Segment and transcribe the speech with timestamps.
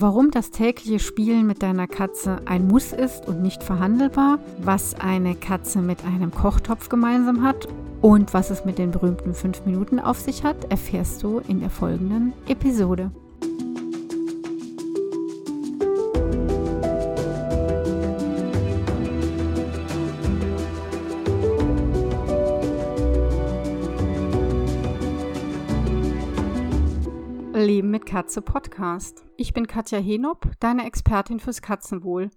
[0.00, 5.34] warum das tägliche Spielen mit deiner Katze ein Muss ist und nicht verhandelbar, was eine
[5.34, 7.68] Katze mit einem Kochtopf gemeinsam hat
[8.00, 11.70] und was es mit den berühmten 5 Minuten auf sich hat, erfährst du in der
[11.70, 13.10] folgenden Episode.
[28.12, 29.24] Katze Podcast.
[29.38, 32.28] Ich bin Katja Henop, deine Expertin fürs Katzenwohl.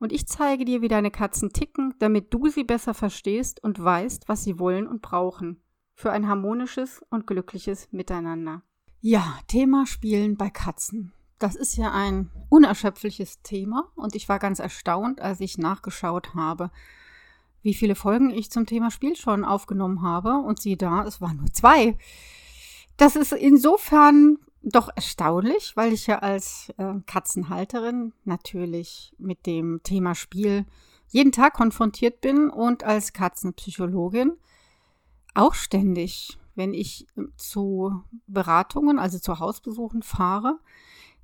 [0.00, 4.28] Und ich zeige dir, wie deine Katzen ticken, damit du sie besser verstehst und weißt,
[4.28, 5.62] was sie wollen und brauchen.
[5.94, 8.62] Für ein harmonisches und glückliches Miteinander.
[9.00, 11.12] Ja, Thema Spielen bei Katzen.
[11.38, 16.72] Das ist ja ein unerschöpfliches Thema und ich war ganz erstaunt, als ich nachgeschaut habe,
[17.62, 20.38] wie viele Folgen ich zum Thema Spiel schon aufgenommen habe.
[20.38, 21.96] Und sieh da, es waren nur zwei.
[22.96, 30.14] Das ist insofern doch erstaunlich, weil ich ja als äh, Katzenhalterin natürlich mit dem Thema
[30.14, 30.66] Spiel
[31.08, 34.32] jeden Tag konfrontiert bin und als Katzenpsychologin
[35.34, 40.58] auch ständig, wenn ich zu Beratungen, also zu Hausbesuchen fahre,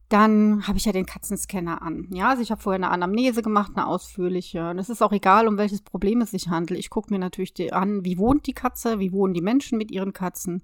[0.08, 2.08] dann habe ich ja den Katzenscanner an.
[2.10, 4.70] Ja, also ich habe vorher eine Anamnese gemacht, eine ausführliche.
[4.70, 6.80] Und es ist auch egal, um welches Problem es sich handelt.
[6.80, 10.14] Ich gucke mir natürlich an, wie wohnt die Katze, wie wohnen die Menschen mit ihren
[10.14, 10.62] Katzen.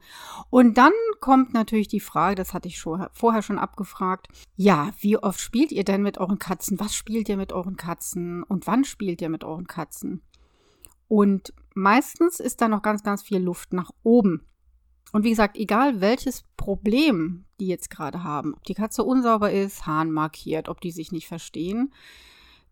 [0.49, 5.19] Und dann kommt natürlich die Frage, das hatte ich schon, vorher schon abgefragt, ja, wie
[5.19, 6.81] oft spielt ihr denn mit euren Katzen?
[6.81, 8.45] Was spielt ihr mit euren Katzen?
[8.45, 10.23] Und wann spielt ihr mit euren Katzen?
[11.07, 14.47] Und meistens ist da noch ganz, ganz viel Luft nach oben.
[15.13, 19.87] Und wie gesagt, egal welches Problem die jetzt gerade haben, ob die Katze unsauber ist,
[19.87, 21.93] Hahn markiert, ob die sich nicht verstehen,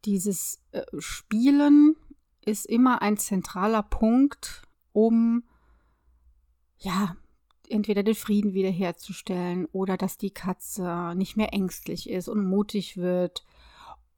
[0.05, 1.97] dieses äh, Spielen
[2.45, 5.45] ist immer ein zentraler Punkt, um
[6.79, 7.17] ja,
[7.69, 13.45] entweder den Frieden wiederherzustellen oder dass die Katze nicht mehr ängstlich ist und mutig wird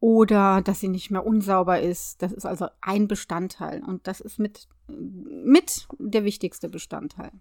[0.00, 2.22] oder dass sie nicht mehr unsauber ist.
[2.22, 7.33] Das ist also ein Bestandteil und das ist mit, mit der wichtigste Bestandteil.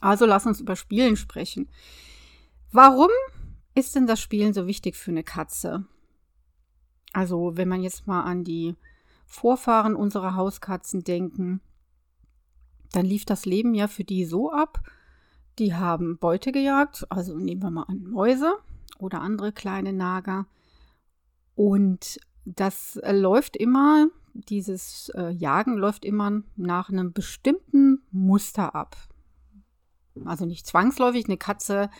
[0.00, 1.68] Also lass uns über Spielen sprechen.
[2.72, 3.10] Warum
[3.74, 5.86] ist denn das Spielen so wichtig für eine Katze?
[7.12, 8.76] Also, wenn man jetzt mal an die
[9.26, 11.60] Vorfahren unserer Hauskatzen denken,
[12.92, 14.80] dann lief das Leben ja für die so ab,
[15.58, 18.54] die haben Beute gejagt, also nehmen wir mal an Mäuse
[18.98, 20.46] oder andere kleine Nager.
[21.54, 28.96] Und das äh, läuft immer, dieses äh, Jagen läuft immer nach einem bestimmten Muster ab
[30.26, 31.26] also nicht zwangsläufig.
[31.26, 31.90] Eine Katze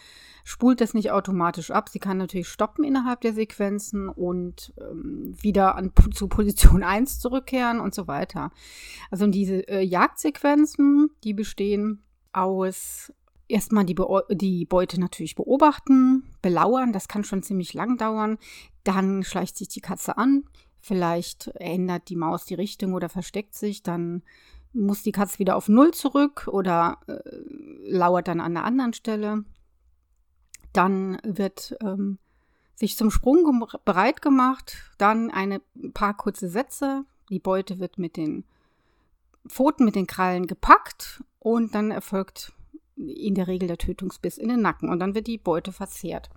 [0.44, 1.88] spult das nicht automatisch ab.
[1.88, 7.80] Sie kann natürlich stoppen innerhalb der Sequenzen und ähm, wieder an, zu Position 1 zurückkehren
[7.80, 8.50] und so weiter.
[9.10, 13.12] Also diese äh, Jagdsequenzen, die bestehen aus
[13.48, 13.96] erstmal die,
[14.30, 18.38] die Beute natürlich beobachten, belauern, das kann schon ziemlich lang dauern.
[18.84, 20.44] Dann schleicht sich die Katze an,
[20.80, 24.22] vielleicht ändert die Maus die Richtung oder versteckt sich, dann
[24.72, 27.18] muss die Katze wieder auf Null zurück oder äh,
[27.88, 29.44] lauert dann an einer anderen Stelle.
[30.72, 32.18] Dann wird ähm,
[32.76, 35.60] sich zum Sprung bereit gemacht, dann ein
[35.92, 37.04] paar kurze Sätze.
[37.28, 38.44] Die Beute wird mit den
[39.48, 42.52] Pfoten, mit den Krallen gepackt und dann erfolgt
[42.96, 46.30] in der Regel der Tötungsbiss in den Nacken und dann wird die Beute verzehrt.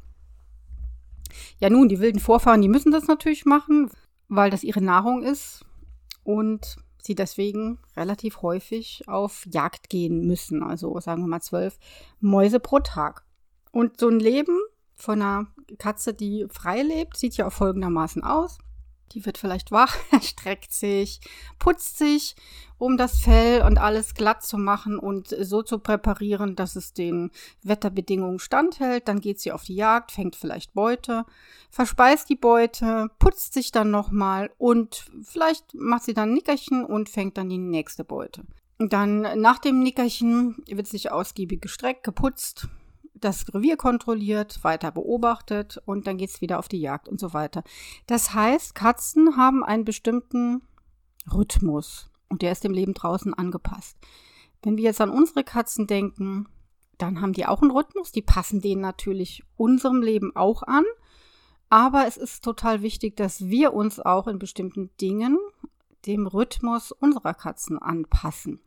[1.60, 3.90] Ja, nun, die wilden Vorfahren, die müssen das natürlich machen,
[4.28, 5.66] weil das ihre Nahrung ist
[6.24, 10.64] und sie deswegen relativ häufig auf Jagd gehen müssen.
[10.64, 11.78] Also sagen wir mal zwölf
[12.20, 13.26] Mäuse pro Tag.
[13.72, 14.58] Und so ein Leben
[14.96, 15.48] von einer
[15.78, 18.58] Katze, die frei lebt, sieht ja auch folgendermaßen aus.
[19.14, 21.20] Die wird vielleicht wach, streckt sich,
[21.60, 22.36] putzt sich,
[22.78, 27.32] um das Fell und alles glatt zu machen und so zu präparieren, dass es den
[27.62, 29.08] Wetterbedingungen standhält.
[29.08, 31.26] Dann geht sie auf die Jagd, fängt vielleicht Beute,
[31.70, 37.10] verspeist die Beute, putzt sich dann nochmal und vielleicht macht sie dann ein Nickerchen und
[37.10, 38.44] fängt dann die nächste Beute.
[38.80, 42.68] Dann nach dem Nickerchen wird sich ausgiebig gestreckt, geputzt,
[43.24, 47.34] das Revier kontrolliert, weiter beobachtet und dann geht es wieder auf die Jagd und so
[47.34, 47.64] weiter.
[48.08, 50.62] Das heißt, Katzen haben einen bestimmten
[51.32, 53.98] Rhythmus und der ist dem Leben draußen angepasst.
[54.62, 56.48] Wenn wir jetzt an unsere Katzen denken,
[56.98, 60.86] dann haben die auch einen Rhythmus, die passen den natürlich unserem Leben auch an.
[61.70, 65.38] Aber es ist total wichtig, dass wir uns auch in bestimmten Dingen
[66.06, 68.60] dem Rhythmus unserer Katzen anpassen.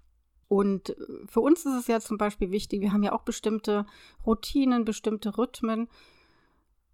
[0.48, 0.94] Und äh,
[1.26, 3.87] für uns ist es ja zum Beispiel wichtig, wir haben ja auch bestimmte
[4.25, 5.88] Routinen, bestimmte Rhythmen.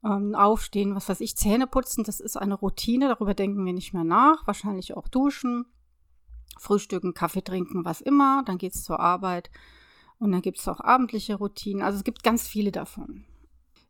[0.04, 3.94] Ähm, aufstehen, was weiß ich, Zähne putzen, das ist eine Routine, darüber denken wir nicht
[3.94, 4.44] mehr nach.
[4.49, 5.64] Wahrscheinlich auch duschen,
[6.58, 8.43] frühstücken, Kaffee trinken, was immer.
[8.44, 9.50] Dann geht es zur Arbeit
[10.19, 11.82] und dann gibt es auch abendliche Routinen.
[11.82, 13.25] Also es gibt ganz viele davon.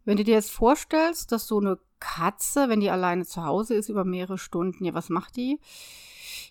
[0.04, 3.88] Wenn du dir jetzt vorstellst, dass so eine Katze, wenn die alleine zu Hause ist
[3.88, 5.60] über mehrere Stunden, ja, was macht die?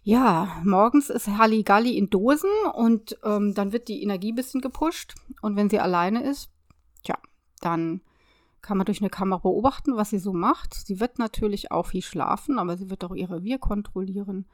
[0.04, 5.14] Ja, morgens ist Halligalli in Dosen und ähm, dann wird die Energie ein bisschen gepusht.
[5.42, 6.50] Und wenn sie alleine ist,
[7.04, 7.18] tja,
[7.60, 8.02] dann
[8.62, 10.74] kann man durch eine Kamera beobachten, was sie so macht.
[10.74, 14.48] Sie wird natürlich auch viel schlafen, aber sie wird auch ihr Revier kontrollieren.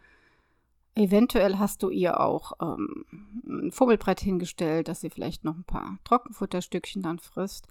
[0.95, 3.05] Eventuell hast du ihr auch ähm,
[3.45, 7.67] ein Fummelbrett hingestellt, dass sie vielleicht noch ein paar Trockenfutterstückchen dann frisst.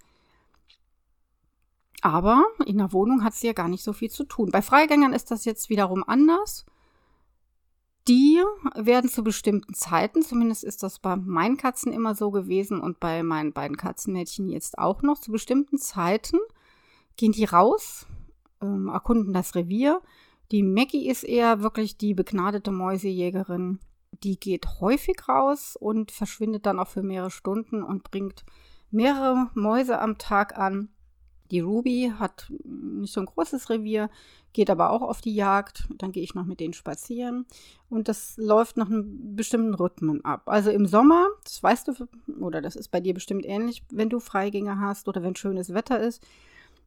[2.01, 4.49] Aber in der Wohnung hat sie ja gar nicht so viel zu tun.
[4.51, 6.65] Bei Freigängern ist das jetzt wiederum anders.
[8.07, 8.41] Die
[8.75, 13.21] werden zu bestimmten Zeiten, zumindest ist das bei meinen Katzen immer so gewesen und bei
[13.21, 16.37] meinen beiden Katzenmädchen jetzt auch noch, zu bestimmten Zeiten
[17.17, 18.07] gehen die raus,
[18.61, 20.01] ähm, erkunden das Revier.
[20.51, 23.79] Die Maggie ist eher wirklich die begnadete Mäusejägerin.
[24.23, 28.45] Die geht häufig raus und verschwindet dann auch für mehrere Stunden und bringt
[28.89, 30.89] mehrere Mäuse am Tag an.
[31.51, 34.09] Die Ruby hat nicht so ein großes Revier,
[34.53, 35.87] geht aber auch auf die Jagd.
[35.97, 37.45] Dann gehe ich noch mit denen spazieren.
[37.89, 40.43] Und das läuft nach einem bestimmten Rhythmen ab.
[40.45, 42.07] Also im Sommer, das weißt du,
[42.39, 45.99] oder das ist bei dir bestimmt ähnlich, wenn du Freigänger hast oder wenn schönes Wetter
[45.99, 46.23] ist,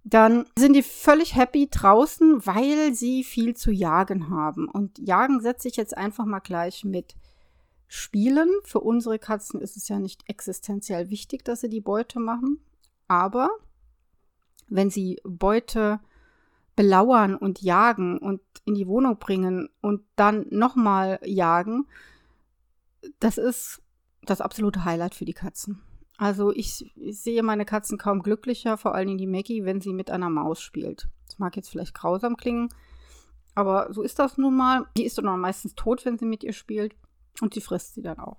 [0.02, 4.66] dann sind die völlig happy draußen, weil sie viel zu jagen haben.
[4.68, 7.14] Und jagen setze ich jetzt einfach mal gleich mit
[7.86, 8.48] Spielen.
[8.64, 12.60] Für unsere Katzen ist es ja nicht existenziell wichtig, dass sie die Beute machen.
[13.08, 13.50] Aber
[14.70, 16.00] wenn sie Beute
[16.76, 21.86] belauern und jagen und in die Wohnung bringen und dann nochmal jagen,
[23.18, 23.82] das ist
[24.22, 25.82] das absolute Highlight für die Katzen.
[26.16, 30.10] Also ich, sehe meine Katzen kaum glücklicher, vor allen Dingen die Maggie, wenn sie mit
[30.10, 31.08] einer Maus spielt.
[31.26, 32.68] Das mag jetzt vielleicht grausam klingen,
[33.54, 34.86] aber so ist das nun mal.
[34.96, 36.94] Die ist dann meistens tot, wenn sie mit ihr spielt
[37.40, 38.38] und sie frisst sie dann auch.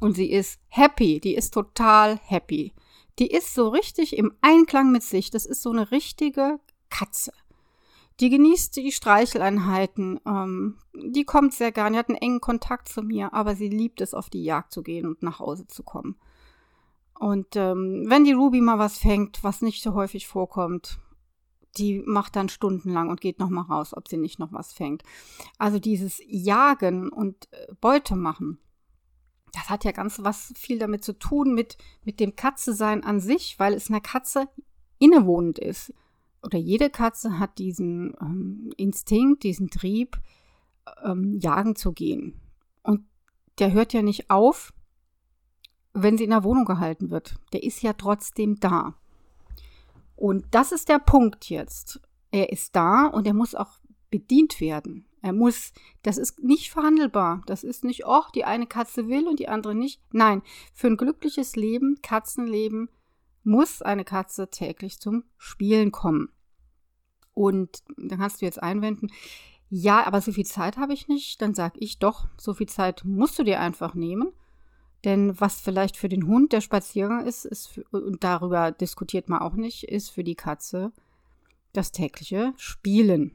[0.00, 2.72] Und sie ist happy, die ist total happy.
[3.18, 5.30] Die ist so richtig im Einklang mit sich.
[5.30, 6.58] Das ist so eine richtige
[6.90, 7.32] Katze.
[8.20, 10.20] Die genießt die Streicheleinheiten.
[10.26, 11.92] Ähm, die kommt sehr gern.
[11.92, 14.82] Die hat einen engen Kontakt zu mir, aber sie liebt es, auf die Jagd zu
[14.82, 16.16] gehen und nach Hause zu kommen.
[17.18, 20.98] Und ähm, wenn die Ruby mal was fängt, was nicht so häufig vorkommt,
[21.78, 25.02] die macht dann stundenlang und geht noch mal raus, ob sie nicht noch was fängt.
[25.58, 28.58] Also dieses Jagen und äh, Beute machen,
[29.54, 33.58] das hat ja ganz was viel damit zu tun mit, mit dem Katze-Sein an sich,
[33.58, 34.48] weil es einer Katze
[34.98, 35.92] innewohnend ist.
[36.42, 40.18] Oder jede Katze hat diesen ähm, Instinkt, diesen Trieb,
[41.02, 42.40] ähm, jagen zu gehen.
[42.82, 43.04] Und
[43.58, 44.74] der hört ja nicht auf,
[45.92, 47.36] wenn sie in der Wohnung gehalten wird.
[47.52, 48.94] Der ist ja trotzdem da.
[50.16, 52.00] Und das ist der Punkt jetzt.
[52.30, 53.78] Er ist da und er muss auch
[54.10, 55.06] bedient werden.
[55.24, 55.72] Er muss,
[56.02, 57.42] das ist nicht verhandelbar.
[57.46, 59.98] Das ist nicht, oh, die eine Katze will und die andere nicht.
[60.12, 60.42] Nein,
[60.74, 62.90] für ein glückliches Leben, Katzenleben,
[63.42, 66.28] muss eine Katze täglich zum Spielen kommen.
[67.32, 69.10] Und dann kannst du jetzt einwenden,
[69.70, 71.40] ja, aber so viel Zeit habe ich nicht.
[71.40, 74.30] Dann sage ich doch, so viel Zeit musst du dir einfach nehmen.
[75.04, 79.40] Denn was vielleicht für den Hund der Spaziergang ist, ist für, und darüber diskutiert man
[79.40, 80.92] auch nicht, ist für die Katze
[81.72, 83.34] das tägliche Spielen.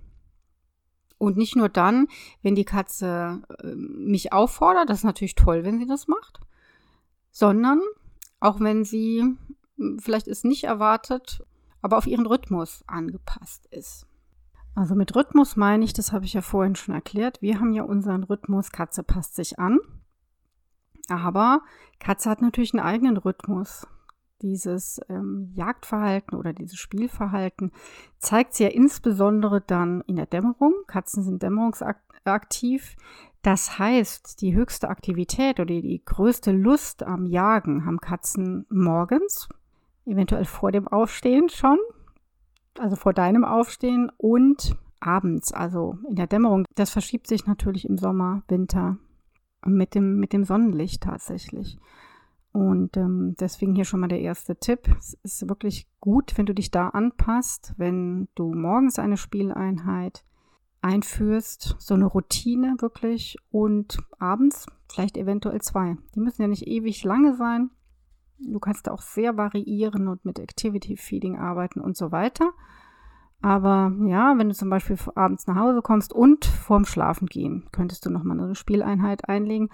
[1.20, 2.08] Und nicht nur dann,
[2.42, 6.40] wenn die Katze äh, mich auffordert, das ist natürlich toll, wenn sie das macht,
[7.30, 7.82] sondern
[8.40, 9.38] auch wenn sie
[9.78, 11.46] hm, vielleicht es nicht erwartet,
[11.82, 14.08] aber auf ihren Rhythmus angepasst ist.
[14.76, 17.84] Also mit Rhythmus meine ich, das habe ich ja vorhin schon erklärt, wir haben ja
[17.84, 19.80] unseren Rhythmus, Katze passt sich an.
[21.10, 21.62] Aber
[22.00, 23.88] Katze hat natürlich einen eigenen Rhythmus
[24.42, 27.72] dieses ähm, Jagdverhalten oder dieses Spielverhalten
[28.18, 30.74] zeigt sich ja insbesondere dann in der Dämmerung.
[30.88, 32.96] Katzen sind dämmerungsaktiv.
[33.42, 39.48] Das heißt, die höchste Aktivität oder die größte Lust am Jagen haben Katzen morgens,
[40.06, 41.78] eventuell vor dem Aufstehen schon,
[42.78, 46.66] also vor deinem Aufstehen und abends, also in der Dämmerung.
[46.76, 48.98] Das verschiebt sich natürlich im Sommer, Winter
[49.66, 51.78] mit dem, mit dem Sonnenlicht tatsächlich.
[52.52, 54.90] Und ähm, deswegen hier schon mal der erste Tipp.
[54.98, 60.24] Es ist wirklich gut, wenn du dich da anpasst, wenn du morgens eine Spieleinheit
[60.82, 65.98] einführst, so eine Routine wirklich und abends vielleicht eventuell zwei.
[66.16, 67.70] Die müssen ja nicht ewig lange sein.
[68.40, 72.54] Du kannst da auch sehr variieren und mit Activity Feeding arbeiten und so weiter.
[73.42, 78.06] Aber ja, wenn du zum Beispiel abends nach Hause kommst und vorm Schlafen gehen, könntest
[78.06, 79.70] du nochmal eine Spieleinheit einlegen.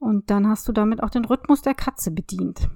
[0.00, 2.68] Und dann hast du damit auch den Rhythmus der Katze bedient.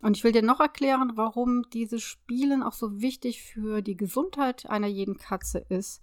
[0.00, 4.68] Und ich will dir noch erklären, warum dieses Spielen auch so wichtig für die Gesundheit
[4.68, 6.02] einer jeden Katze ist.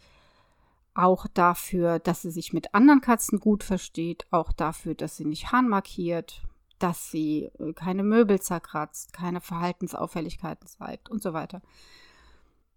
[0.96, 5.52] Auch dafür, dass sie sich mit anderen Katzen gut versteht, auch dafür, dass sie nicht
[5.52, 6.42] Hahn markiert,
[6.80, 11.62] dass sie äh, keine Möbel zerkratzt, keine Verhaltensauffälligkeiten zeigt und so weiter.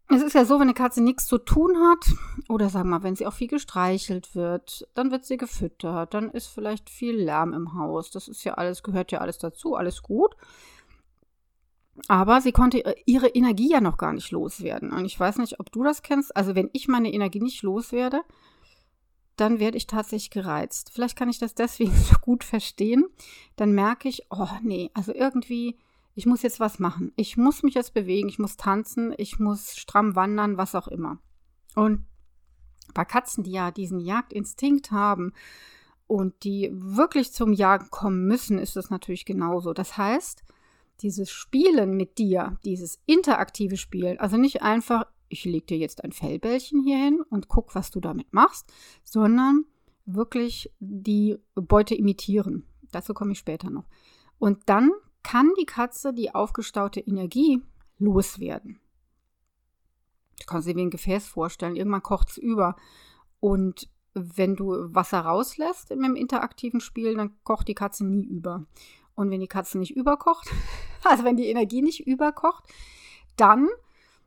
[0.09, 2.07] Es ist ja so, wenn eine Katze nichts zu tun hat,
[2.49, 6.31] oder sagen wir mal, wenn sie auch viel gestreichelt wird, dann wird sie gefüttert, dann
[6.31, 8.11] ist vielleicht viel Lärm im Haus.
[8.11, 10.37] Das ist ja alles, gehört ja alles dazu, alles gut.
[12.09, 14.93] Aber sie konnte ihre Energie ja noch gar nicht loswerden.
[14.93, 16.37] Und ich weiß nicht, ob du das kennst.
[16.37, 18.23] Also, wenn ich meine Energie nicht loswerde,
[19.37, 20.91] dann werde ich tatsächlich gereizt.
[20.93, 23.07] Vielleicht kann ich das deswegen so gut verstehen.
[23.57, 25.79] Dann merke ich, oh nee, also irgendwie
[26.17, 27.13] ich muss jetzt was machen.
[27.15, 31.19] Ich muss mich jetzt bewegen, ich muss tanzen, ich muss stramm wandern, was auch immer.
[31.75, 32.07] Und
[32.95, 35.35] bei Katzen, die ja diesen Jagdinstinkt haben
[36.07, 39.75] und die wirklich zum Jagen kommen müssen, ist das natürlich genauso.
[39.75, 40.43] Das heißt,
[41.03, 46.13] dieses Spielen mit dir, dieses interaktive Spielen, also nicht einfach, ich lege dir jetzt ein
[46.13, 48.73] Fellbällchen hier hin und guck, was du damit machst,
[49.05, 49.67] sondern
[50.07, 52.65] wirklich die Beute imitieren.
[52.91, 53.85] Dazu komme ich später noch.
[54.39, 54.93] Und dann
[55.27, 57.61] kann die Katze die aufgestaute Energie
[57.99, 58.79] loswerden.
[60.39, 61.75] Du kannst dir wie ein Gefäß vorstellen.
[61.75, 62.77] Irgendwann kocht es über.
[63.41, 68.67] Und wenn du Wasser rauslässt im interaktiven Spiel, dann kocht die Katze nie über.
[69.17, 70.49] Und wenn die Katze nicht überkocht,
[71.03, 72.63] also wenn die Energie nicht überkocht,
[73.35, 73.67] dann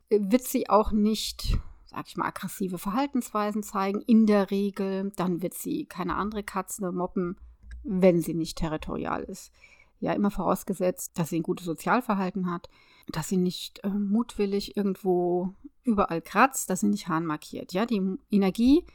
[0.09, 4.01] wird sie auch nicht, sag ich mal, aggressive Verhaltensweisen zeigen.
[4.01, 7.37] In der Regel, dann wird sie keine andere Katze mobben,
[7.83, 9.53] wenn sie nicht territorial ist
[9.99, 12.69] ja immer vorausgesetzt, dass sie ein gutes Sozialverhalten hat,
[13.11, 15.53] dass sie nicht äh, mutwillig irgendwo
[15.83, 17.73] überall kratzt, dass sie nicht Hahn markiert.
[17.73, 18.85] Ja, die Energie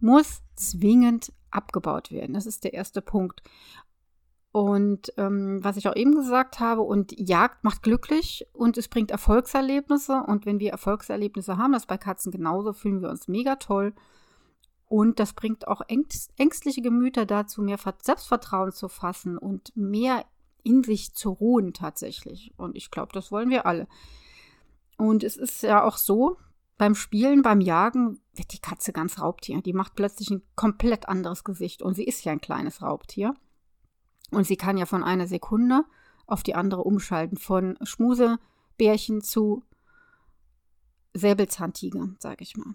[0.00, 2.34] muss zwingend abgebaut werden.
[2.34, 3.42] Das ist der erste Punkt.
[4.52, 9.10] Und ähm, was ich auch eben gesagt habe, und Jagd macht glücklich und es bringt
[9.10, 10.24] Erfolgserlebnisse.
[10.26, 13.94] Und wenn wir Erfolgserlebnisse haben, das bei Katzen genauso, fühlen wir uns mega toll.
[14.86, 20.26] Und das bringt auch ängstliche Gemüter dazu, mehr Selbstvertrauen zu fassen und mehr
[20.62, 22.52] in sich zu ruhen tatsächlich.
[22.56, 23.86] Und ich glaube, das wollen wir alle.
[24.96, 26.36] Und es ist ja auch so,
[26.78, 29.62] beim Spielen, beim Jagen wird die Katze ganz Raubtier.
[29.62, 31.82] Die macht plötzlich ein komplett anderes Gesicht.
[31.82, 33.34] Und sie ist ja ein kleines Raubtier.
[34.30, 35.84] Und sie kann ja von einer Sekunde
[36.26, 37.36] auf die andere umschalten.
[37.36, 39.64] Von Schmusebärchen zu
[41.14, 42.74] Säbelzahntiger, sage ich mal.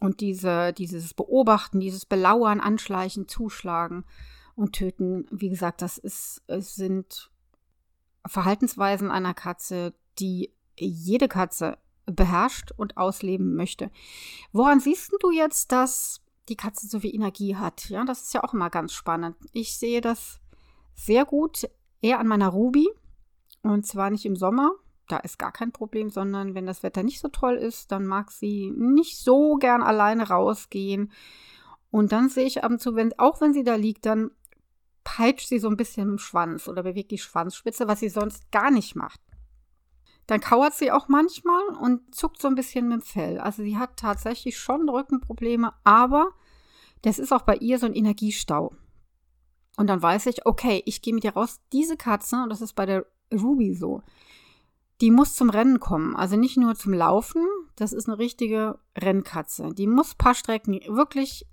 [0.00, 4.04] Und diese, dieses Beobachten, dieses Belauern, Anschleichen, Zuschlagen,
[4.56, 5.26] und töten.
[5.30, 7.30] Wie gesagt, das ist, es sind
[8.26, 13.90] Verhaltensweisen einer Katze, die jede Katze beherrscht und ausleben möchte.
[14.52, 17.88] Woran siehst du jetzt, dass die Katze so viel Energie hat?
[17.88, 19.36] Ja, das ist ja auch immer ganz spannend.
[19.52, 20.40] Ich sehe das
[20.94, 21.68] sehr gut
[22.00, 22.88] eher an meiner Ruby.
[23.62, 24.72] Und zwar nicht im Sommer,
[25.08, 28.30] da ist gar kein Problem, sondern wenn das Wetter nicht so toll ist, dann mag
[28.30, 31.10] sie nicht so gern alleine rausgehen.
[31.90, 34.32] Und dann sehe ich ab und zu, wenn, auch wenn sie da liegt, dann
[35.04, 38.70] peitscht sie so ein bisschen im Schwanz oder bewegt die Schwanzspitze, was sie sonst gar
[38.70, 39.20] nicht macht.
[40.26, 43.38] Dann kauert sie auch manchmal und zuckt so ein bisschen mit dem Fell.
[43.38, 46.32] Also sie hat tatsächlich schon Rückenprobleme, aber
[47.02, 48.74] das ist auch bei ihr so ein Energiestau.
[49.76, 51.60] Und dann weiß ich, okay, ich gehe mit ihr raus.
[51.72, 54.02] Diese Katze, und das ist bei der Ruby so,
[55.00, 56.16] die muss zum Rennen kommen.
[56.16, 57.44] Also nicht nur zum Laufen,
[57.76, 59.74] das ist eine richtige Rennkatze.
[59.74, 61.46] Die muss ein paar Strecken wirklich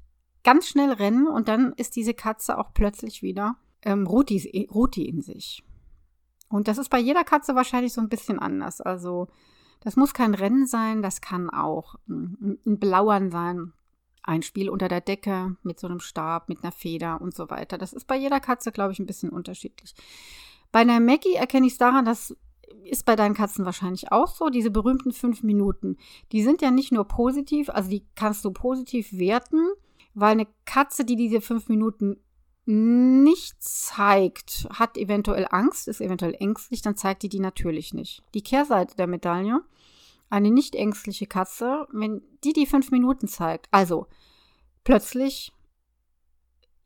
[0.44, 5.22] ganz schnell rennen und dann ist diese Katze auch plötzlich wieder ähm, Ruti, Ruti in
[5.22, 5.64] sich.
[6.50, 8.82] Und das ist bei jeder Katze wahrscheinlich so ein bisschen anders.
[8.82, 9.28] Also
[9.82, 13.74] das muss kein Rennen sein, das kann auch ein Belauern sein.
[14.24, 17.80] Ein Spiel unter der Decke mit so einem Stab, mit einer Feder und so weiter.
[17.80, 19.96] Das ist bei jeder Katze, glaube ich, ein bisschen unterschiedlich.
[20.72, 22.36] Bei einer Maggie erkenne ich es daran, dass
[22.86, 24.50] ist bei deinen Katzen wahrscheinlich auch so.
[24.50, 25.98] Diese berühmten fünf Minuten,
[26.32, 29.60] die sind ja nicht nur positiv, also die kannst du positiv werten,
[30.14, 32.18] weil eine Katze, die diese fünf Minuten
[32.66, 38.24] nicht zeigt, hat eventuell Angst, ist eventuell ängstlich, dann zeigt die die natürlich nicht.
[38.34, 39.62] Die Kehrseite der Medaille,
[40.30, 44.08] eine nicht ängstliche Katze, wenn die die fünf Minuten zeigt, also
[44.84, 45.52] plötzlich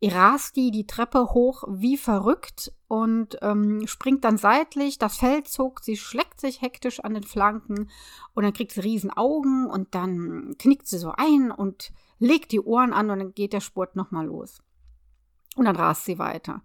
[0.02, 5.84] rast die die Treppe hoch wie verrückt und ähm, springt dann seitlich, das Fell zuckt,
[5.84, 7.90] sie schlägt sich hektisch an den Flanken
[8.34, 12.60] und dann kriegt sie riesen Augen und dann knickt sie so ein und legt die
[12.60, 14.62] Ohren an und dann geht der Spurt nochmal los.
[15.56, 16.62] Und dann rast sie weiter.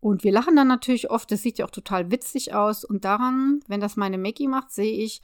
[0.00, 2.84] Und wir lachen dann natürlich oft, das sieht ja auch total witzig aus.
[2.84, 5.22] Und daran, wenn das meine Maggie macht, sehe ich,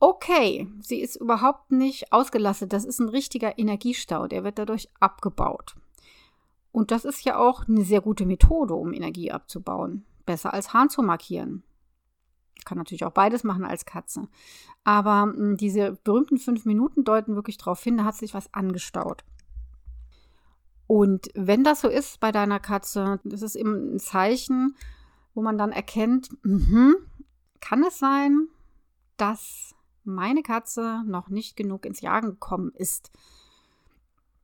[0.00, 2.72] okay, sie ist überhaupt nicht ausgelastet.
[2.72, 5.74] Das ist ein richtiger Energiestau, der wird dadurch abgebaut.
[6.72, 10.04] Und das ist ja auch eine sehr gute Methode, um Energie abzubauen.
[10.26, 11.62] Besser als Hahn zu markieren.
[12.64, 14.28] Kann natürlich auch beides machen als Katze.
[14.84, 18.52] Aber mh, hm, diese berühmten fünf Minuten deuten wirklich darauf hin, da hat sich was
[18.52, 19.24] angestaut.
[20.86, 24.76] Und wenn das so ist bei deiner Katze, das ist eben ein Zeichen,
[25.34, 26.94] wo man dann erkennt, mh,
[27.60, 28.48] kann es sein,
[29.16, 33.10] dass meine Katze noch nicht genug ins Jagen gekommen ist.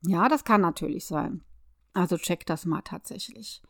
[0.02, 1.42] Ja, das kann natürlich sein.
[1.92, 3.62] Also check das mal tatsächlich.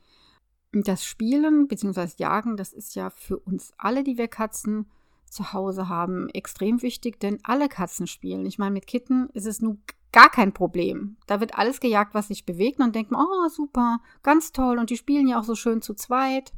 [0.73, 2.09] Das Spielen bzw.
[2.19, 4.89] Jagen, das ist ja für uns alle, die wir Katzen
[5.29, 8.47] zu Hause haben, extrem wichtig, denn alle Katzen spielen.
[8.47, 11.17] Ich meine, mit Kitten ist es nun gar kein Problem.
[11.27, 14.91] Da wird alles gejagt, was sich bewegt und denkt man, oh super, ganz toll und
[14.91, 16.53] die spielen ja auch so schön zu zweit,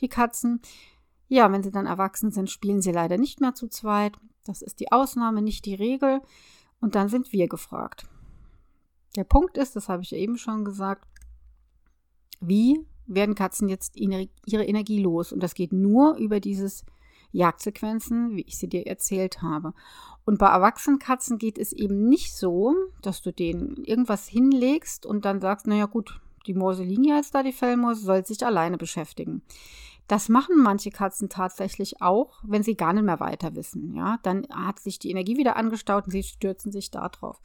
[0.00, 0.60] die Katzen.
[1.28, 4.16] Ja, wenn sie dann erwachsen sind, spielen sie leider nicht mehr zu zweit.
[4.44, 6.20] Das ist die Ausnahme, nicht die Regel.
[6.80, 8.06] Und dann sind wir gefragt.
[9.16, 11.06] Der Punkt ist, das habe ich eben schon gesagt,
[12.40, 15.32] wie werden Katzen jetzt ihre Energie los?
[15.32, 16.84] Und das geht nur über dieses
[17.32, 19.74] Jagdsequenzen, wie ich sie dir erzählt habe.
[20.24, 25.24] Und bei erwachsenen Katzen geht es eben nicht so, dass du denen irgendwas hinlegst und
[25.24, 29.42] dann sagst, naja gut, die ja jetzt da, die Fellmäuse, soll sich alleine beschäftigen.
[30.08, 33.94] Das machen manche Katzen tatsächlich auch, wenn sie gar nicht mehr weiter wissen.
[33.94, 37.40] Ja, dann hat sich die Energie wieder angestaut und sie stürzen sich da drauf.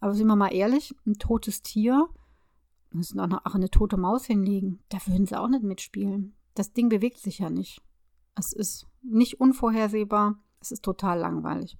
[0.00, 2.08] Aber sind wir mal ehrlich, ein totes Tier,
[2.90, 6.34] müssen auch noch eine tote Maus hinlegen, da würden sie auch nicht mitspielen.
[6.54, 7.82] Das Ding bewegt sich ja nicht.
[8.34, 11.76] Es ist nicht unvorhersehbar, es ist total langweilig.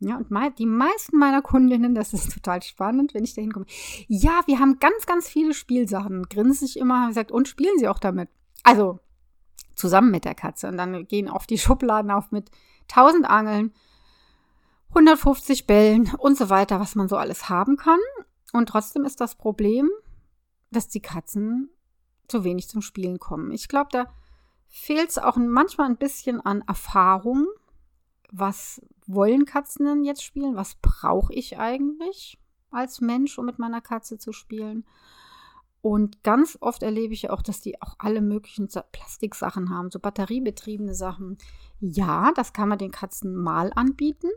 [0.00, 3.66] Ja, und die meisten meiner Kundinnen, das ist total spannend, wenn ich da hinkomme.
[4.08, 6.24] Ja, wir haben ganz, ganz viele Spielsachen.
[6.24, 8.28] Grinse ich immer, habe gesagt, und spielen sie auch damit.
[8.62, 9.00] Also,
[9.74, 10.68] zusammen mit der Katze.
[10.68, 12.50] Und dann gehen auf die Schubladen auf mit
[12.90, 13.72] 1000 Angeln,
[14.90, 18.00] 150 Bällen und so weiter, was man so alles haben kann.
[18.52, 19.88] Und trotzdem ist das Problem,
[20.70, 21.70] dass die Katzen
[22.28, 23.50] zu wenig zum Spielen kommen.
[23.50, 24.06] Ich glaube, da
[24.68, 27.46] fehlt es auch manchmal ein bisschen an Erfahrung.
[28.30, 30.54] Was wollen Katzen denn jetzt spielen?
[30.54, 32.38] Was brauche ich eigentlich
[32.70, 34.84] als Mensch, um mit meiner Katze zu spielen?
[35.82, 40.94] Und ganz oft erlebe ich auch, dass die auch alle möglichen Plastiksachen haben, so batteriebetriebene
[40.94, 41.38] Sachen.
[41.80, 44.28] Ja, das kann man den Katzen mal anbieten,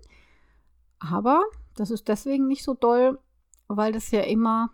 [1.00, 1.44] aber
[1.75, 3.20] das ist deswegen nicht so doll,
[3.68, 4.72] weil das ja immer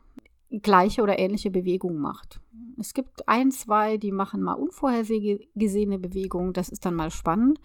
[0.50, 2.40] gleiche oder ähnliche Bewegungen macht.
[2.79, 7.59] Es gibt ein, zwei, die machen mal unvorhergesehene Bewegungen, das ist dann mal spannend.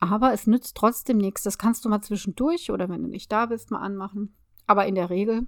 [0.00, 1.42] Aber es nützt trotzdem nichts.
[1.42, 4.34] Das kannst du mal zwischendurch oder wenn du nicht da bist, mal anmachen.
[4.66, 5.46] Aber in der Regel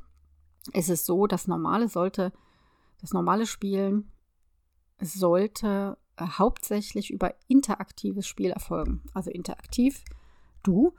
[0.73, 2.33] ist es so, das Normale sollte
[3.01, 4.11] das normale Spielen
[5.01, 9.03] sollte äh, hauptsächlich über interaktives Spiel erfolgen.
[9.15, 10.05] Also interaktiv,
[10.63, 10.95] du,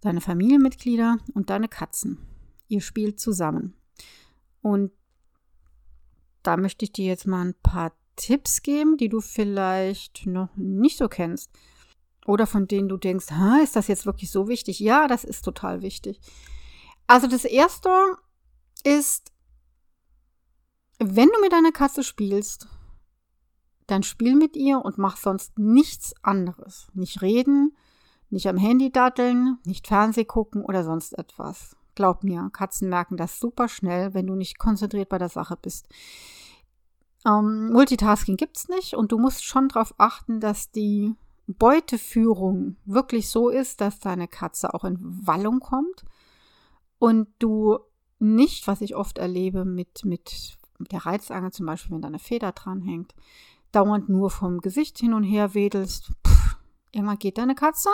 [0.00, 2.18] deine Familienmitglieder und deine Katzen.
[2.68, 3.74] Ihr spielt zusammen.
[4.66, 4.90] Und
[6.42, 10.98] da möchte ich dir jetzt mal ein paar Tipps geben, die du vielleicht noch nicht
[10.98, 11.52] so kennst.
[12.26, 13.26] Oder von denen du denkst,
[13.62, 14.80] ist das jetzt wirklich so wichtig?
[14.80, 16.20] Ja, das ist total wichtig.
[17.06, 18.16] Also das Erste
[18.82, 19.30] ist,
[20.98, 22.66] wenn du mit deiner Katze spielst,
[23.86, 26.88] dann spiel mit ihr und mach sonst nichts anderes.
[26.92, 27.76] Nicht reden,
[28.30, 31.76] nicht am Handy datteln, nicht Fernseh gucken oder sonst etwas.
[31.96, 35.88] Glaub mir, Katzen merken das super schnell, wenn du nicht konzentriert bei der Sache bist.
[37.26, 41.14] Ähm, Multitasking es nicht und du musst schon darauf achten, dass die
[41.46, 46.04] Beuteführung wirklich so ist, dass deine Katze auch in Wallung kommt
[46.98, 47.78] und du
[48.18, 52.52] nicht, was ich oft erlebe, mit, mit der Reizange zum Beispiel, wenn da eine Feder
[52.52, 53.14] dran hängt,
[53.72, 56.56] dauernd nur vom Gesicht hin und her wedelst, pff,
[56.92, 57.90] irgendwann geht deine Katze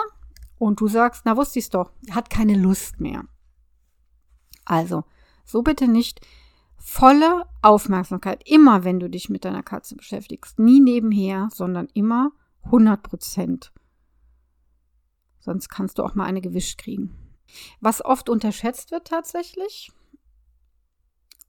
[0.57, 3.23] und du sagst, na wusste ich's doch, hat keine Lust mehr.
[4.65, 5.03] Also,
[5.45, 6.21] so bitte nicht
[6.77, 12.31] volle Aufmerksamkeit, immer wenn du dich mit deiner Katze beschäftigst, nie nebenher, sondern immer
[12.63, 13.71] 100 Prozent.
[15.39, 17.17] Sonst kannst du auch mal eine gewischt kriegen.
[17.79, 19.91] Was oft unterschätzt wird tatsächlich,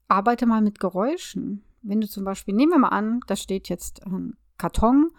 [0.09, 1.65] arbeite mal mit Geräuschen.
[1.83, 5.11] Wenn du zum Beispiel, nehmen wir mal an, da steht jetzt ein Karton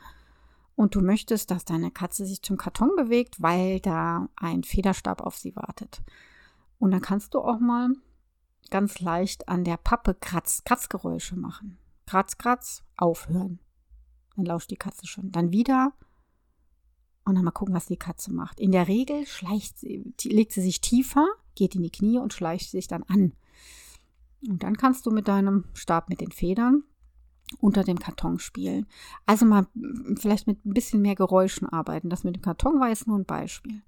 [0.75, 5.37] und du möchtest, dass deine Katze sich zum Karton bewegt, weil da ein Federstab auf
[5.37, 6.01] sie wartet.
[6.79, 7.89] Und dann kannst du auch mal
[8.69, 11.77] ganz leicht an der Pappe Kratz, Kratzgeräusche machen.
[12.05, 13.59] Kratz, Kratz, aufhören.
[14.35, 15.31] Dann lauscht die Katze schon.
[15.31, 15.93] Dann wieder
[17.25, 18.59] und dann mal gucken, was die Katze macht.
[18.59, 22.69] In der Regel schleicht sie, legt sie sich tiefer, geht in die Knie und schleicht
[22.69, 23.33] sich dann an.
[24.47, 26.83] Und dann kannst du mit deinem Stab mit den Federn
[27.59, 28.85] unter dem Karton spielen.
[29.25, 29.67] Also mal
[30.17, 32.09] vielleicht mit ein bisschen mehr Geräuschen arbeiten.
[32.09, 33.81] Das mit dem Karton war jetzt nur ein Beispiel.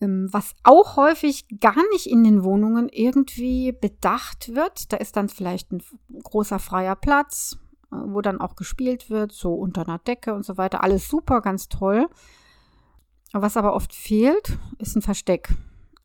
[0.00, 5.28] Ähm, was auch häufig gar nicht in den Wohnungen irgendwie bedacht wird, da ist dann
[5.28, 5.82] vielleicht ein
[6.22, 7.58] großer freier Platz,
[7.92, 10.82] äh, wo dann auch gespielt wird, so unter einer Decke und so weiter.
[10.82, 12.08] Alles super, ganz toll.
[13.32, 15.54] Was aber oft fehlt, ist ein Versteck.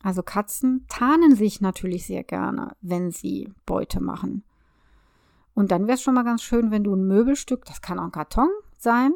[0.02, 4.44] Also Katzen tarnen sich natürlich sehr gerne, wenn sie Beute machen.
[5.52, 8.04] Und dann wäre es schon mal ganz schön, wenn du ein Möbelstück, das kann auch
[8.04, 9.12] ein Karton sein,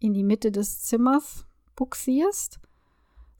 [0.00, 2.60] in die Mitte des Zimmers buxierst,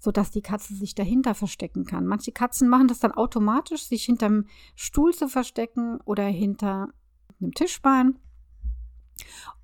[0.05, 2.07] sodass die Katze sich dahinter verstecken kann.
[2.07, 4.45] Manche Katzen machen das dann automatisch, sich hinterm
[4.77, 6.91] Stuhl zu verstecken oder hinter
[7.41, 8.19] einem Tischbein.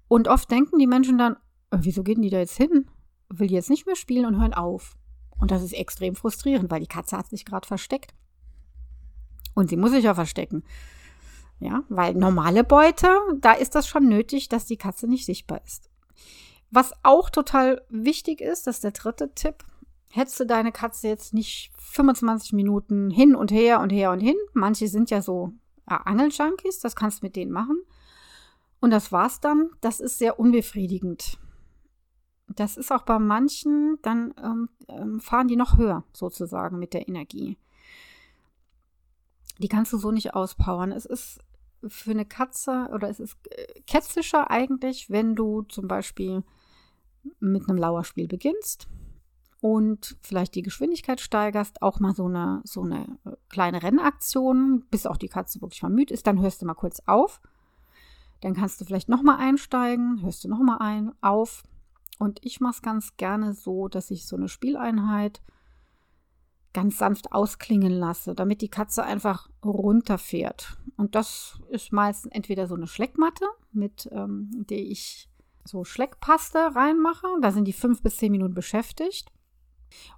[0.09, 1.35] Und oft denken die Menschen dann,
[1.70, 2.90] äh, wieso gehen die da jetzt hin?
[3.29, 4.96] Will die jetzt nicht mehr spielen und hören auf.
[5.38, 8.14] Und das ist extrem frustrierend, weil die Katze hat sich gerade versteckt.
[9.55, 10.64] Und sie muss sich ja verstecken.
[11.59, 15.90] Ja, weil normale Beute, da ist das schon nötig, dass die Katze nicht sichtbar ist.
[16.70, 19.64] Was auch total wichtig ist, das ist der dritte Tipp.
[20.12, 24.34] Hättest du deine Katze jetzt nicht 25 Minuten hin und her und her und hin,
[24.52, 25.52] manche sind ja so
[25.86, 27.80] äh, Angeljunkies, das kannst du mit denen machen.
[28.80, 29.70] Und das war's dann.
[29.80, 31.38] Das ist sehr unbefriedigend.
[32.48, 37.06] Das ist auch bei manchen, dann ähm, ähm, fahren die noch höher sozusagen mit der
[37.06, 37.56] Energie.
[39.58, 40.90] Die kannst du so nicht auspowern.
[40.90, 41.38] Es ist
[41.86, 46.42] für eine Katze oder es ist äh, ketzischer eigentlich, wenn du zum Beispiel
[47.38, 48.88] mit einem Lauerspiel beginnst
[49.60, 55.06] und vielleicht die Geschwindigkeit steigerst, auch mal so eine, so eine äh, kleine Rennaktion, bis
[55.06, 57.40] auch die Katze wirklich müde ist, dann hörst du mal kurz auf.
[58.40, 61.62] Dann kannst du vielleicht nochmal einsteigen, hörst du nochmal ein, auf.
[62.18, 65.42] Und ich mache es ganz gerne so, dass ich so eine Spieleinheit
[66.72, 70.78] ganz sanft ausklingen lasse, damit die Katze einfach runterfährt.
[70.96, 75.28] Und das ist meistens entweder so eine Schleckmatte, mit ähm, der ich
[75.64, 77.26] so Schleckpaste reinmache.
[77.42, 79.30] Da sind die fünf bis zehn Minuten beschäftigt.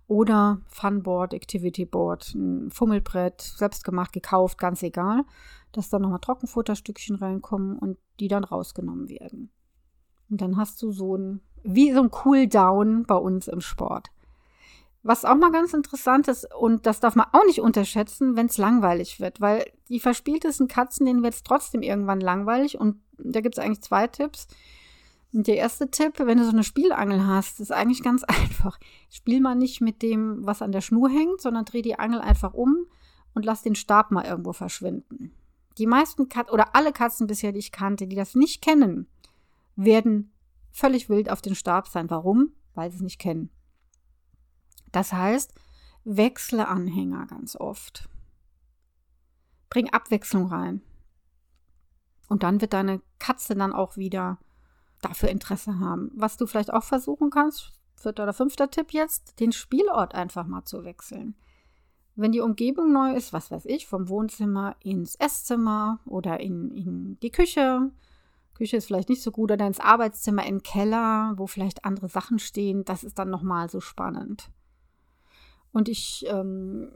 [0.06, 5.24] Oder Funboard, Activity Board, ein Fummelbrett, selbstgemacht, gekauft, ganz egal,
[5.72, 9.50] dass da nochmal Trockenfutterstückchen reinkommen und die dann rausgenommen werden.
[10.30, 14.08] Und dann hast du so ein, wie so ein Cool-Down bei uns im Sport.
[15.04, 18.56] Was auch mal ganz interessant ist, und das darf man auch nicht unterschätzen, wenn es
[18.56, 22.78] langweilig wird, weil die verspieltesten Katzen, denen wird es trotzdem irgendwann langweilig.
[22.78, 24.46] Und da gibt es eigentlich zwei Tipps.
[25.34, 28.78] Der erste Tipp, wenn du so eine Spielangel hast, ist eigentlich ganz einfach.
[29.10, 32.52] Spiel mal nicht mit dem, was an der Schnur hängt, sondern dreh die Angel einfach
[32.52, 32.86] um
[33.34, 35.32] und lass den Stab mal irgendwo verschwinden.
[35.78, 39.08] Die meisten Katzen oder alle Katzen bisher, die ich kannte, die das nicht kennen,
[39.74, 40.32] werden
[40.70, 42.10] völlig wild auf den Stab sein.
[42.10, 42.52] Warum?
[42.74, 43.48] Weil sie es nicht kennen.
[44.90, 45.54] Das heißt,
[46.04, 48.10] wechsle Anhänger ganz oft.
[49.70, 50.82] Bring Abwechslung rein.
[52.28, 54.38] Und dann wird deine Katze dann auch wieder
[55.02, 56.10] dafür Interesse haben.
[56.14, 60.64] Was du vielleicht auch versuchen kannst, vierter oder fünfter Tipp jetzt, den Spielort einfach mal
[60.64, 61.34] zu wechseln.
[62.14, 67.18] Wenn die Umgebung neu ist, was weiß ich, vom Wohnzimmer ins Esszimmer oder in, in
[67.20, 67.90] die Küche,
[68.54, 72.08] Küche ist vielleicht nicht so gut, oder ins Arbeitszimmer, in den Keller, wo vielleicht andere
[72.08, 74.50] Sachen stehen, das ist dann nochmal so spannend.
[75.72, 76.92] Und ich ähm,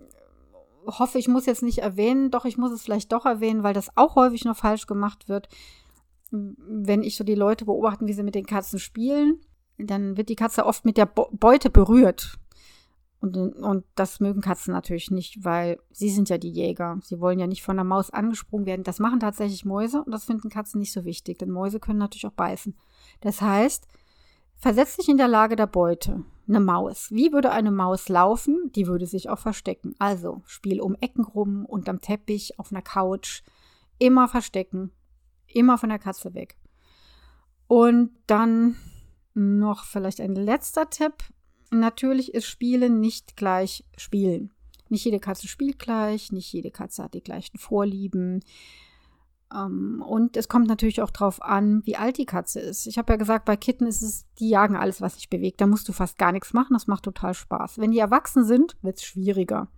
[0.86, 3.96] hoffe, ich muss jetzt nicht erwähnen, doch ich muss es vielleicht doch erwähnen, weil das
[3.96, 5.48] auch häufig noch falsch gemacht wird.
[6.68, 9.40] Wenn ich so die Leute beobachten, wie sie mit den Katzen spielen,
[9.78, 12.38] dann wird die Katze oft mit der Beute berührt.
[13.20, 16.98] Und, und das mögen Katzen natürlich nicht, weil sie sind ja die Jäger.
[17.02, 18.84] Sie wollen ja nicht von der Maus angesprungen werden.
[18.84, 22.26] Das machen tatsächlich Mäuse und das finden Katzen nicht so wichtig, denn Mäuse können natürlich
[22.26, 22.76] auch beißen.
[23.20, 23.86] Das heißt,
[24.56, 27.10] versetz dich in der Lage der Beute eine Maus.
[27.10, 28.70] Wie würde eine Maus laufen?
[28.74, 29.94] Die würde sich auch verstecken.
[29.98, 33.42] Also Spiel um Ecken rum, unterm Teppich, auf einer Couch.
[33.98, 34.92] Immer verstecken.
[35.46, 36.56] Immer von der Katze weg.
[37.68, 38.76] Und dann
[39.34, 41.14] noch vielleicht ein letzter Tipp.
[41.70, 44.52] Natürlich ist Spielen nicht gleich Spielen.
[44.88, 48.40] Nicht jede Katze spielt gleich, nicht jede Katze hat die gleichen Vorlieben.
[49.52, 52.86] Ähm, und es kommt natürlich auch darauf an, wie alt die Katze ist.
[52.86, 55.60] Ich habe ja gesagt, bei Kitten ist es, die jagen alles, was sich bewegt.
[55.60, 56.74] Da musst du fast gar nichts machen.
[56.74, 57.78] Das macht total Spaß.
[57.78, 59.68] Wenn die erwachsen sind, wird es schwieriger.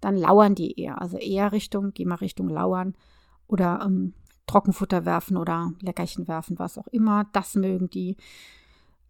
[0.00, 1.00] Dann lauern die eher.
[1.00, 2.94] Also eher Richtung, geh mal Richtung Lauern
[3.46, 4.14] oder ähm,
[4.46, 7.26] Trockenfutter werfen oder Leckerchen werfen, was auch immer.
[7.32, 8.16] Das mögen die.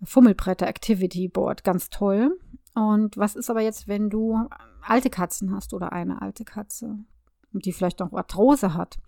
[0.03, 2.38] Fummelbretter, Activity Board, ganz toll.
[2.75, 4.49] Und was ist aber jetzt, wenn du
[4.83, 6.99] alte Katzen hast oder eine alte Katze,
[7.53, 8.99] die vielleicht noch Arthrose hat?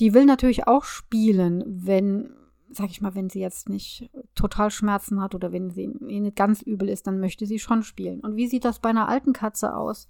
[0.00, 2.30] Die will natürlich auch spielen, wenn,
[2.70, 6.62] sag ich mal, wenn sie jetzt nicht total Schmerzen hat oder wenn sie nicht ganz
[6.62, 8.20] übel ist, dann möchte sie schon spielen.
[8.20, 10.08] Und wie sieht das bei einer alten Katze aus,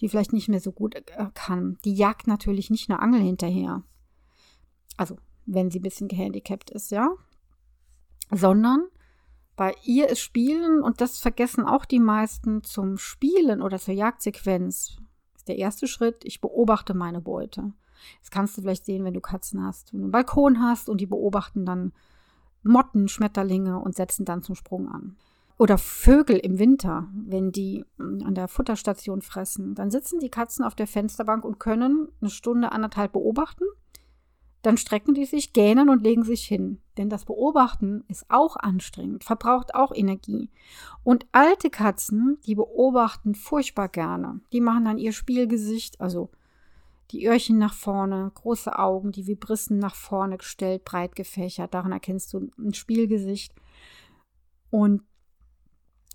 [0.00, 1.78] die vielleicht nicht mehr so gut äh, kann?
[1.84, 3.82] Die jagt natürlich nicht eine Angel hinterher.
[4.96, 7.10] Also, wenn sie ein bisschen gehandicapt ist, ja.
[8.30, 8.86] Sondern
[9.56, 14.96] bei ihr ist Spielen, und das vergessen auch die meisten, zum Spielen oder zur Jagdsequenz
[15.36, 17.72] ist der erste Schritt, ich beobachte meine Beute.
[18.20, 19.92] Das kannst du vielleicht sehen, wenn du Katzen hast.
[19.92, 21.92] Wenn du einen Balkon hast und die beobachten dann
[22.62, 25.16] Motten, Schmetterlinge und setzen dann zum Sprung an.
[25.58, 30.64] Oder Vögel im Winter, wenn die hm, an der Futterstation fressen, dann sitzen die Katzen
[30.64, 33.64] auf der Fensterbank und können eine Stunde, anderthalb beobachten.
[34.62, 36.80] Dann strecken die sich, gähnen und legen sich hin.
[36.96, 40.50] Denn das Beobachten ist auch anstrengend, verbraucht auch Energie.
[41.02, 44.40] Und alte Katzen, die beobachten furchtbar gerne.
[44.52, 46.30] Die machen dann ihr Spielgesicht, also
[47.10, 51.74] die Öhrchen nach vorne, große Augen, die Vibrissen nach vorne gestellt, breit gefächert.
[51.74, 53.52] Daran erkennst du ein Spielgesicht.
[54.70, 55.02] Und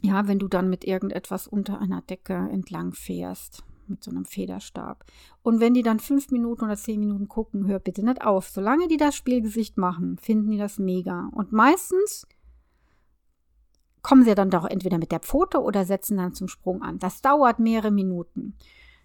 [0.02, 5.06] ja, wenn du dann mit irgendetwas unter einer Decke entlang fährst, mit so einem Federstab.
[5.44, 8.50] Und wenn die dann fünf Minuten oder zehn Minuten gucken, hör bitte nicht auf.
[8.50, 11.30] Solange die das Spielgesicht machen, finden die das mega.
[11.34, 12.28] Und meistens
[14.02, 17.00] kommen sie dann doch entweder mit der Pfote oder setzen dann zum Sprung an.
[17.00, 18.56] Das dauert mehrere Minuten.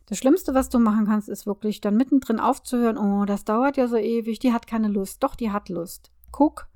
[0.07, 2.99] Das Schlimmste, was du machen kannst, ist wirklich dann mittendrin aufzuhören.
[2.99, 5.23] Oh, das dauert ja so ewig, die hat keine Lust.
[5.23, 6.11] Doch, die hat Lust.
[6.31, 6.69] Guck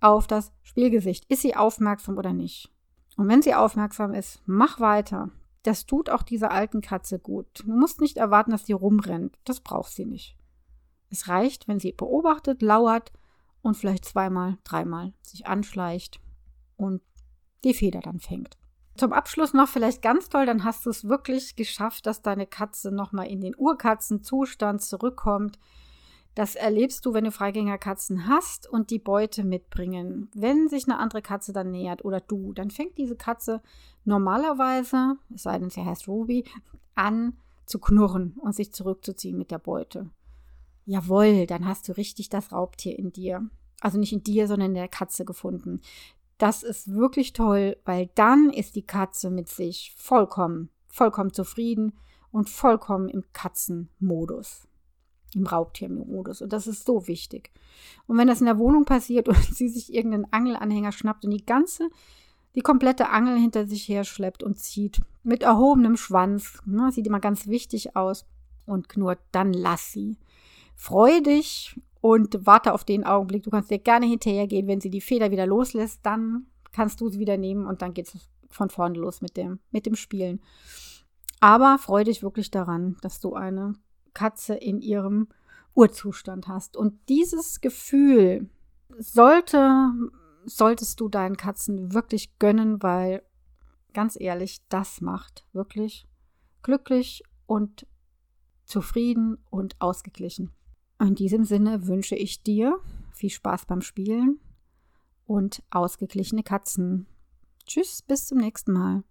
[0.00, 1.30] auf das Spielgesicht.
[1.30, 2.70] Ist sie aufmerksam oder nicht?
[3.16, 5.30] Und wenn sie aufmerksam ist, mach weiter.
[5.62, 7.46] Das tut auch dieser alten Katze gut.
[7.60, 9.38] Du musst nicht erwarten, dass sie rumrennt.
[9.44, 10.36] Das braucht sie nicht.
[11.10, 13.12] Es reicht, wenn sie beobachtet, lauert
[13.62, 16.20] und vielleicht zweimal, dreimal sich anschleicht
[16.76, 17.02] und
[17.64, 18.56] die Feder dann fängt.
[18.96, 22.90] Zum Abschluss noch vielleicht ganz toll, dann hast du es wirklich geschafft, dass deine Katze
[22.90, 25.58] nochmal in den Urkatzenzustand zurückkommt.
[26.34, 30.30] Das erlebst du, wenn du Freigängerkatzen hast und die Beute mitbringen.
[30.34, 33.62] Wenn sich eine andere Katze dann nähert oder du, dann fängt diese Katze
[34.04, 36.44] normalerweise, es sei denn, sie heißt Ruby,
[36.94, 40.10] an zu knurren und sich zurückzuziehen mit der Beute.
[40.86, 43.48] Jawohl, dann hast du richtig das Raubtier in dir.
[43.80, 45.80] Also nicht in dir, sondern in der Katze gefunden.
[46.38, 51.92] Das ist wirklich toll, weil dann ist die Katze mit sich vollkommen, vollkommen zufrieden
[52.30, 54.69] und vollkommen im Katzenmodus
[55.34, 56.42] im Raubtiermodus.
[56.42, 57.50] Und das ist so wichtig.
[58.06, 61.44] Und wenn das in der Wohnung passiert und sie sich irgendeinen Angelanhänger schnappt und die
[61.44, 61.88] ganze,
[62.54, 67.20] die komplette Angel hinter sich her schleppt und zieht, mit erhobenem Schwanz, ne, sieht immer
[67.20, 68.26] ganz wichtig aus
[68.66, 70.18] und knurrt, dann lass sie.
[70.74, 73.42] Freu dich und warte auf den Augenblick.
[73.42, 74.66] Du kannst dir gerne hinterhergehen.
[74.66, 78.08] Wenn sie die Feder wieder loslässt, dann kannst du sie wieder nehmen und dann geht
[78.08, 80.40] es von vorne los mit dem, mit dem Spielen.
[81.40, 83.74] Aber freu dich wirklich daran, dass du eine
[84.14, 85.28] Katze in ihrem
[85.74, 86.76] Urzustand hast.
[86.76, 88.48] Und dieses Gefühl
[88.98, 89.92] sollte,
[90.44, 93.22] solltest du deinen Katzen wirklich gönnen, weil
[93.92, 96.06] ganz ehrlich, das macht wirklich
[96.62, 97.86] glücklich und
[98.64, 100.50] zufrieden und ausgeglichen.
[101.00, 102.78] In diesem Sinne wünsche ich dir
[103.12, 104.38] viel Spaß beim Spielen
[105.26, 107.06] und ausgeglichene Katzen.
[107.66, 109.02] Tschüss, bis zum nächsten Mal.